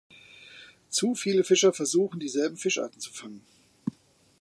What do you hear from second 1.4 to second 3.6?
Fischer versuchen, dieselben Fischarten zu fangen.